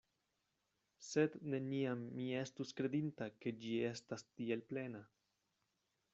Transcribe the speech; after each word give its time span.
Sed 1.07 1.35
neniam 1.55 2.01
mi 2.21 2.25
estus 2.39 2.73
kredinta, 2.81 3.29
ke 3.43 3.55
ĝi 3.61 3.75
estas 3.93 4.27
tiel 4.33 4.67
plena. 4.73 5.05